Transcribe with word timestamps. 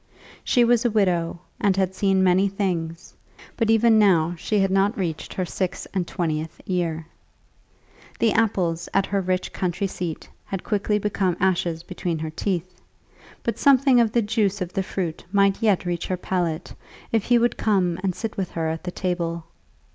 She 0.43 0.63
was 0.65 0.83
a 0.83 0.89
widow, 0.89 1.41
and 1.59 1.77
had 1.77 1.93
seen 1.93 2.23
many 2.23 2.47
things, 2.47 3.13
but 3.55 3.69
even 3.69 3.99
now 3.99 4.33
she 4.35 4.57
had 4.57 4.71
not 4.71 4.97
reached 4.97 5.31
her 5.35 5.45
six 5.45 5.85
and 5.93 6.07
twentieth 6.07 6.59
year. 6.65 7.05
The 8.17 8.33
apples 8.33 8.89
at 8.95 9.05
her 9.05 9.21
rich 9.21 9.53
country 9.53 9.85
seat 9.85 10.27
had 10.45 10.63
quickly 10.63 10.97
become 10.97 11.37
ashes 11.39 11.83
between 11.83 12.17
her 12.17 12.31
teeth, 12.31 12.81
but 13.43 13.59
something 13.59 13.99
of 13.99 14.11
the 14.11 14.23
juice 14.23 14.59
of 14.59 14.73
the 14.73 14.81
fruit 14.81 15.23
might 15.31 15.61
yet 15.61 15.85
reach 15.85 16.07
her 16.07 16.17
palate 16.17 16.73
if 17.11 17.25
he 17.25 17.37
would 17.37 17.55
come 17.55 17.99
and 18.03 18.15
sit 18.15 18.37
with 18.37 18.49
her 18.53 18.69
at 18.69 18.85
the 18.85 18.89
table. 18.91 19.45